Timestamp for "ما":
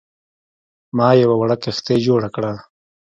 0.97-1.07